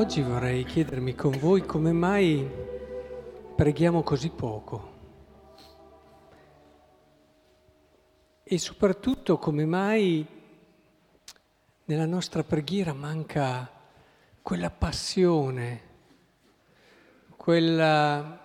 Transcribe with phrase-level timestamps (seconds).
[0.00, 2.50] Oggi vorrei chiedermi con voi come mai
[3.54, 4.92] preghiamo così poco
[8.42, 10.26] e soprattutto come mai
[11.84, 13.70] nella nostra preghiera manca
[14.40, 15.82] quella passione,
[17.36, 18.40] quella,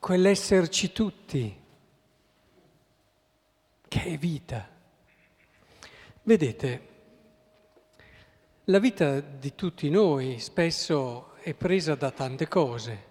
[0.00, 1.60] quell'esserci tutti,
[3.86, 4.66] che è vita.
[6.22, 6.93] Vedete,
[8.68, 13.02] la vita di tutti noi spesso è presa da tante cose,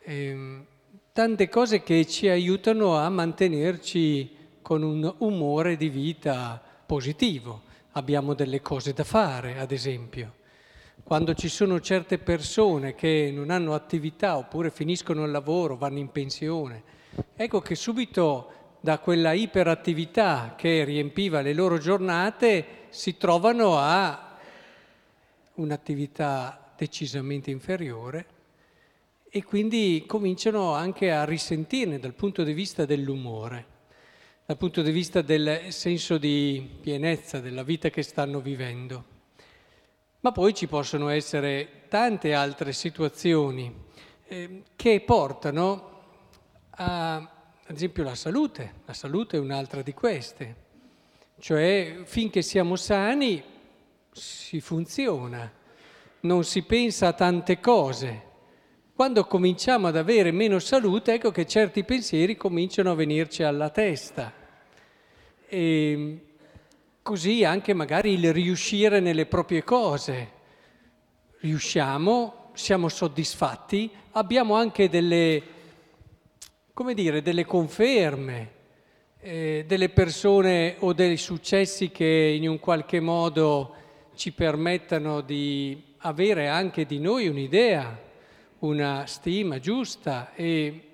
[0.00, 0.64] ehm,
[1.12, 7.60] tante cose che ci aiutano a mantenerci con un umore di vita positivo.
[7.92, 10.36] Abbiamo delle cose da fare, ad esempio.
[11.02, 16.10] Quando ci sono certe persone che non hanno attività oppure finiscono il lavoro, vanno in
[16.10, 16.82] pensione,
[17.36, 24.33] ecco che subito da quella iperattività che riempiva le loro giornate si trovano a
[25.54, 28.26] un'attività decisamente inferiore
[29.28, 33.66] e quindi cominciano anche a risentirne dal punto di vista dell'umore,
[34.46, 39.12] dal punto di vista del senso di pienezza della vita che stanno vivendo.
[40.20, 43.74] Ma poi ci possono essere tante altre situazioni
[44.26, 45.90] eh, che portano
[46.70, 48.74] a, ad esempio, la salute.
[48.84, 50.62] La salute è un'altra di queste.
[51.38, 53.42] Cioè, finché siamo sani,
[54.14, 55.50] si funziona,
[56.20, 58.32] non si pensa a tante cose.
[58.94, 64.32] Quando cominciamo ad avere meno salute, ecco che certi pensieri cominciano a venirci alla testa.
[65.48, 66.18] E
[67.02, 70.30] così anche magari il riuscire nelle proprie cose.
[71.40, 75.42] Riusciamo, siamo soddisfatti, abbiamo anche delle,
[76.72, 78.52] come dire, delle conferme,
[79.18, 83.82] eh, delle persone o dei successi che in un qualche modo
[84.14, 88.00] ci permettano di avere anche di noi un'idea,
[88.60, 90.88] una stima giusta e,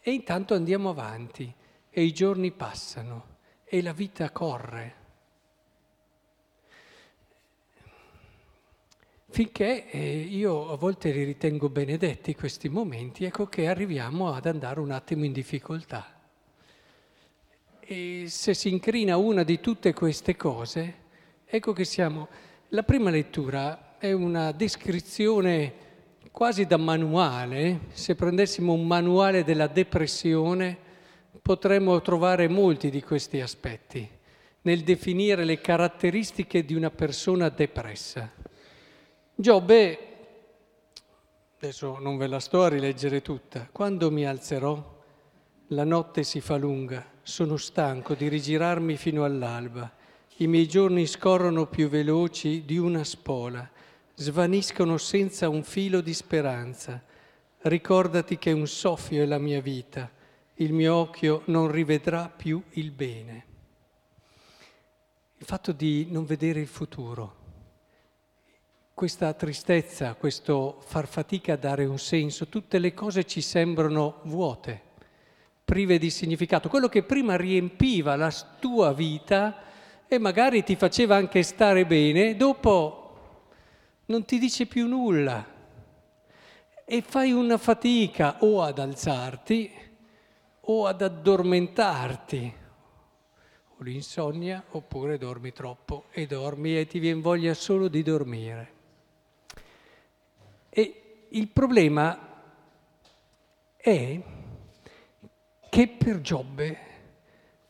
[0.00, 1.52] e intanto andiamo avanti
[1.90, 4.94] e i giorni passano e la vita corre.
[9.30, 14.80] Finché eh, io a volte li ritengo benedetti questi momenti, ecco che arriviamo ad andare
[14.80, 16.16] un attimo in difficoltà.
[17.78, 21.06] E se si incrina una di tutte queste cose,
[21.50, 22.28] Ecco che siamo.
[22.68, 25.72] La prima lettura è una descrizione
[26.30, 27.86] quasi da manuale.
[27.92, 30.76] Se prendessimo un manuale della depressione,
[31.40, 34.06] potremmo trovare molti di questi aspetti
[34.60, 38.30] nel definire le caratteristiche di una persona depressa.
[39.34, 39.98] Giobbe,
[41.56, 44.96] adesso non ve la sto a rileggere tutta, quando mi alzerò,
[45.68, 49.96] la notte si fa lunga, sono stanco di rigirarmi fino all'alba
[50.40, 53.68] i miei giorni scorrono più veloci di una spola,
[54.14, 57.02] svaniscono senza un filo di speranza.
[57.60, 60.08] Ricordati che un soffio è la mia vita,
[60.56, 63.46] il mio occhio non rivedrà più il bene.
[65.38, 67.36] Il fatto di non vedere il futuro,
[68.94, 74.82] questa tristezza, questo far fatica a dare un senso, tutte le cose ci sembrano vuote,
[75.64, 76.68] prive di significato.
[76.68, 79.66] Quello che prima riempiva la tua vita,
[80.08, 83.04] e magari ti faceva anche stare bene, dopo
[84.06, 85.56] non ti dice più nulla
[86.84, 89.70] e fai una fatica o ad alzarti
[90.60, 92.54] o ad addormentarti,
[93.76, 98.72] o l'insonnia oppure dormi troppo e dormi e ti viene voglia solo di dormire.
[100.70, 102.18] E il problema
[103.76, 104.20] è
[105.68, 106.87] che per Giobbe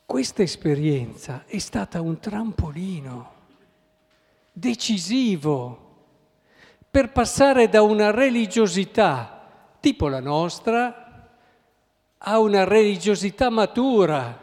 [0.09, 3.33] questa esperienza è stata un trampolino
[4.51, 5.97] decisivo
[6.91, 11.29] per passare da una religiosità tipo la nostra
[12.17, 14.41] a una religiosità matura,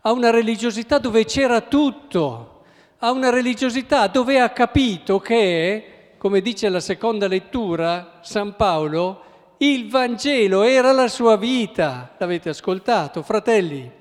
[0.00, 2.64] a una religiosità dove c'era tutto,
[2.98, 9.22] a una religiosità dove ha capito che, come dice la seconda lettura, San Paolo,
[9.58, 12.16] il Vangelo era la sua vita.
[12.18, 14.00] L'avete ascoltato, fratelli?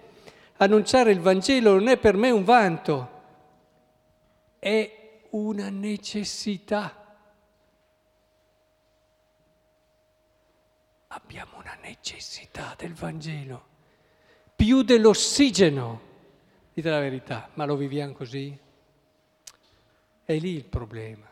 [0.63, 3.19] Annunciare il Vangelo non è per me un vanto,
[4.59, 6.97] è una necessità.
[11.07, 13.65] Abbiamo una necessità del Vangelo,
[14.55, 16.09] più dell'ossigeno.
[16.73, 18.57] Dite la verità, ma lo viviamo così?
[20.23, 21.27] È lì il problema.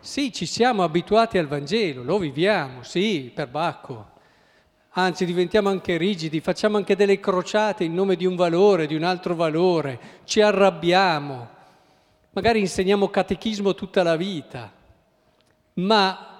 [0.00, 4.13] Sì, ci siamo abituati al Vangelo, lo viviamo, sì, per Bacco
[4.94, 9.02] anzi diventiamo anche rigidi, facciamo anche delle crociate in nome di un valore, di un
[9.02, 11.48] altro valore, ci arrabbiamo,
[12.30, 14.72] magari insegniamo catechismo tutta la vita,
[15.74, 16.30] Ma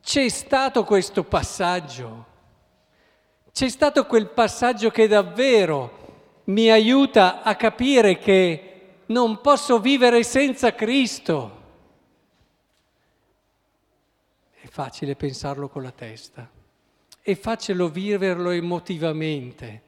[0.00, 2.26] c'è stato questo passaggio,
[3.52, 5.98] c'è stato quel passaggio che davvero
[6.44, 8.64] mi aiuta a capire che
[9.06, 11.58] non posso vivere senza Cristo.
[14.52, 16.48] È facile pensarlo con la testa,
[17.22, 19.82] è facile viverlo emotivamente,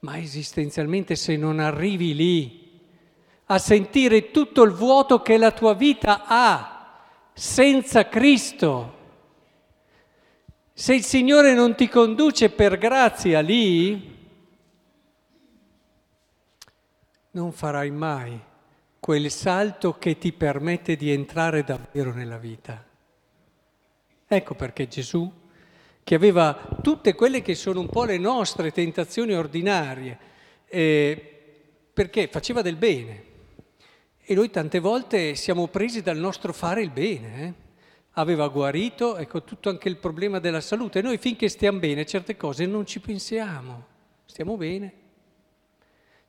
[0.00, 2.80] ma esistenzialmente se non arrivi lì
[3.46, 7.00] a sentire tutto il vuoto che la tua vita ha
[7.32, 9.00] senza Cristo,
[10.72, 14.10] se il Signore non ti conduce per grazia lì,
[17.32, 18.40] non farai mai
[18.98, 22.84] quel salto che ti permette di entrare davvero nella vita.
[24.26, 25.30] Ecco perché Gesù,
[26.04, 30.18] che aveva tutte quelle che sono un po' le nostre tentazioni ordinarie,
[30.66, 31.40] eh,
[31.92, 33.30] perché faceva del bene.
[34.24, 37.42] E noi tante volte siamo presi dal nostro fare il bene.
[37.42, 37.52] Eh?
[38.16, 41.02] Aveva guarito, ecco tutto anche il problema della salute.
[41.02, 43.86] Noi finché stiamo bene certe cose non ci pensiamo,
[44.26, 44.92] stiamo bene.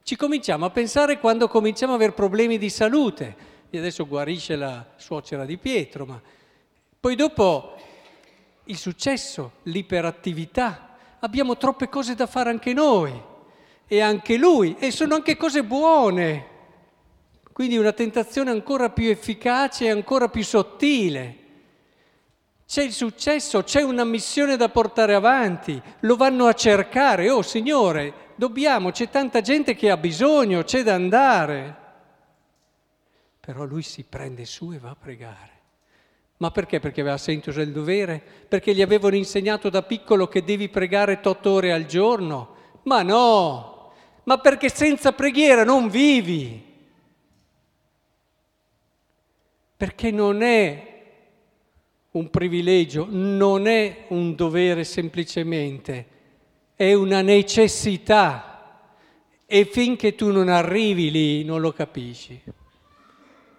[0.04, 3.52] Ci cominciamo a pensare quando cominciamo ad avere problemi di salute.
[3.70, 6.22] E adesso guarisce la suocera di Pietro, ma
[7.00, 7.75] poi dopo
[8.65, 10.95] il successo, l'iperattività.
[11.19, 13.31] Abbiamo troppe cose da fare anche noi
[13.88, 16.51] e anche lui, e sono anche cose buone.
[17.51, 21.38] Quindi una tentazione ancora più efficace e ancora più sottile.
[22.65, 27.30] C'è il successo, c'è una missione da portare avanti, lo vanno a cercare.
[27.30, 31.81] Oh Signore, dobbiamo, c'è tanta gente che ha bisogno, c'è da andare.
[33.39, 35.52] Però lui si prende su e va a pregare.
[36.38, 36.80] Ma perché?
[36.80, 38.21] Perché aveva senso del dovere?
[38.47, 42.56] Perché gli avevano insegnato da piccolo che devi pregare otto ore al giorno?
[42.83, 43.91] Ma no!
[44.24, 46.71] Ma perché senza preghiera non vivi?
[49.75, 50.91] Perché non è
[52.12, 56.07] un privilegio, non è un dovere semplicemente,
[56.75, 58.53] è una necessità
[59.45, 62.39] e finché tu non arrivi lì non lo capisci,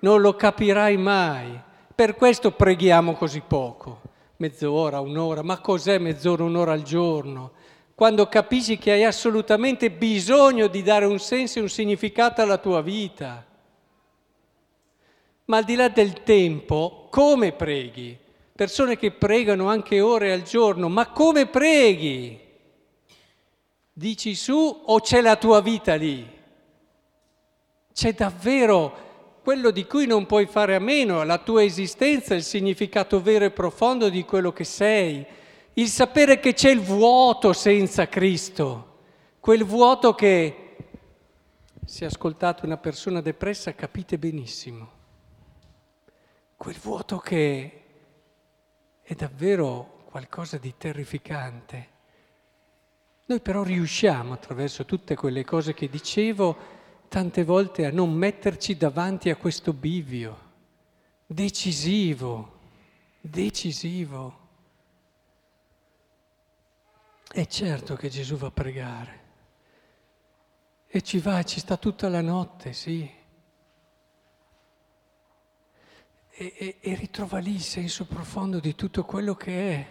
[0.01, 1.61] non lo capirai mai.
[1.95, 4.01] Per questo preghiamo così poco,
[4.39, 7.53] mezz'ora, un'ora, ma cos'è mezz'ora, un'ora al giorno?
[7.95, 12.81] Quando capisci che hai assolutamente bisogno di dare un senso e un significato alla tua
[12.81, 13.47] vita.
[15.45, 18.19] Ma al di là del tempo, come preghi?
[18.53, 22.41] Persone che pregano anche ore al giorno, ma come preghi?
[23.93, 26.29] Dici su o c'è la tua vita lì?
[27.93, 29.04] C'è davvero
[29.45, 33.51] quello di cui non puoi fare a meno, la tua esistenza, il significato vero e
[33.51, 35.23] profondo di quello che sei,
[35.75, 39.01] il sapere che c'è il vuoto senza Cristo,
[39.41, 40.77] quel vuoto che,
[41.85, 44.91] se ascoltate una persona depressa, capite benissimo,
[46.57, 47.83] quel vuoto che
[49.03, 51.89] è davvero qualcosa di terrificante.
[53.27, 56.57] Noi però riusciamo, attraverso tutte quelle cose che dicevo,
[57.15, 60.37] tante volte a non metterci davanti a questo bivio
[61.27, 62.59] decisivo,
[63.21, 64.39] decisivo.
[67.31, 69.21] È certo che Gesù va a pregare
[70.89, 73.09] e ci va ci sta tutta la notte, sì.
[76.31, 79.87] E, e, e ritrova lì il senso profondo di tutto quello che è.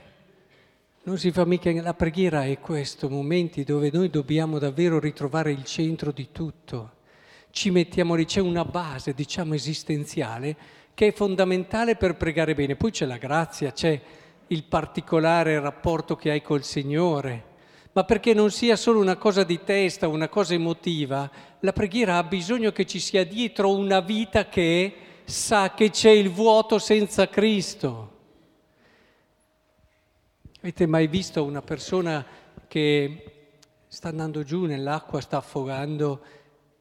[1.04, 5.64] Non si fa mica la preghiera è questo, momenti dove noi dobbiamo davvero ritrovare il
[5.64, 7.02] centro di tutto.
[7.54, 10.58] Ci mettiamo lì, c'è una base, diciamo, esistenziale
[10.96, 12.76] che è fondamentale per pregare bene.
[12.76, 14.02] Poi c'è la grazia, c'è
[14.48, 17.52] il particolare rapporto che hai col Signore.
[17.92, 21.30] Ma perché non sia solo una cosa di testa, una cosa emotiva,
[21.60, 26.32] la preghiera ha bisogno che ci sia dietro una vita che sa che c'è il
[26.32, 28.14] vuoto senza Cristo
[30.64, 32.26] Avete mai visto una persona
[32.70, 33.50] che
[33.90, 36.22] sta andando giù nell'acqua, sta affogando,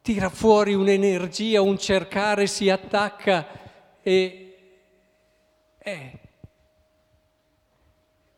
[0.03, 4.47] tira fuori un'energia, un cercare, si attacca e...
[5.79, 6.19] Eh,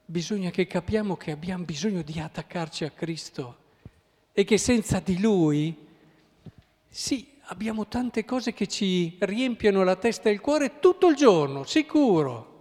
[0.05, 3.57] bisogna che capiamo che abbiamo bisogno di attaccarci a Cristo
[4.33, 5.77] e che senza di Lui,
[6.89, 11.65] sì, abbiamo tante cose che ci riempiono la testa e il cuore tutto il giorno,
[11.65, 12.53] sicuro.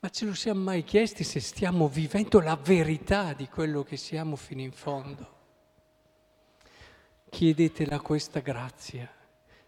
[0.00, 4.36] Ma ce lo siamo mai chiesti se stiamo vivendo la verità di quello che siamo
[4.36, 5.35] fino in fondo?
[7.28, 9.10] Chiedetela questa grazia.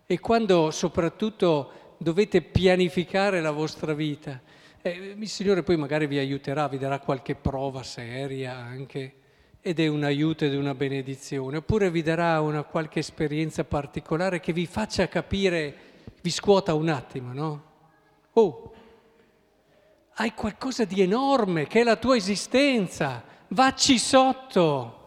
[0.06, 4.40] E quando soprattutto dovete pianificare la vostra vita,
[4.80, 9.14] eh, il Signore poi magari vi aiuterà, vi darà qualche prova seria anche,
[9.60, 14.52] ed è un aiuto ed una benedizione, oppure vi darà una qualche esperienza particolare che
[14.52, 15.88] vi faccia capire
[16.20, 17.62] vi scuota un attimo, no?
[18.32, 18.72] Oh,
[20.14, 24.97] hai qualcosa di enorme che è la tua esistenza, vacci sotto.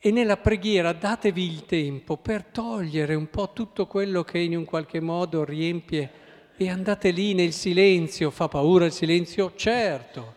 [0.00, 4.64] E nella preghiera datevi il tempo per togliere un po' tutto quello che in un
[4.64, 6.10] qualche modo riempie
[6.56, 8.30] e andate lì nel silenzio.
[8.30, 9.54] Fa paura il silenzio?
[9.56, 10.34] Certo,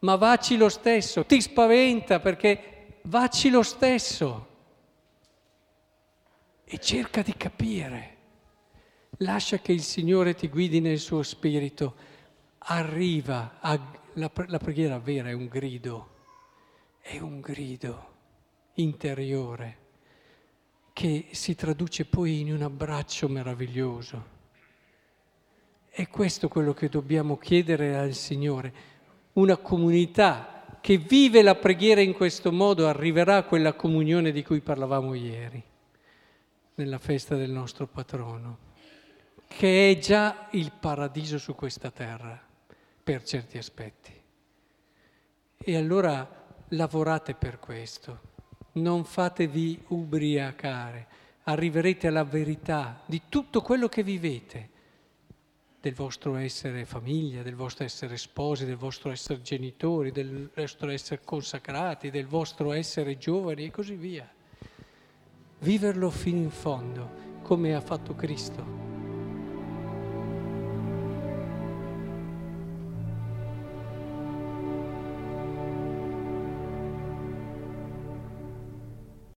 [0.00, 1.24] ma vacci lo stesso.
[1.24, 4.46] Ti spaventa perché vacci lo stesso.
[6.64, 8.16] E cerca di capire.
[9.18, 11.94] Lascia che il Signore ti guidi nel suo spirito.
[12.58, 13.76] Arriva, a,
[14.12, 16.10] la, la preghiera vera è un grido,
[17.00, 18.09] è un grido
[18.80, 19.78] interiore
[20.92, 24.38] che si traduce poi in un abbraccio meraviglioso.
[25.88, 28.72] È questo quello che dobbiamo chiedere al Signore.
[29.34, 34.60] Una comunità che vive la preghiera in questo modo arriverà a quella comunione di cui
[34.60, 35.62] parlavamo ieri,
[36.74, 38.58] nella festa del nostro patrono,
[39.46, 42.40] che è già il paradiso su questa terra,
[43.02, 44.12] per certi aspetti.
[45.56, 48.29] E allora lavorate per questo
[48.72, 51.06] non fatevi ubriacare,
[51.44, 54.68] arriverete alla verità di tutto quello che vivete,
[55.80, 61.22] del vostro essere famiglia, del vostro essere sposi, del vostro essere genitori, del vostro essere
[61.24, 64.30] consacrati, del vostro essere giovani e così via.
[65.60, 67.10] Viverlo fino in fondo,
[67.42, 68.89] come ha fatto Cristo.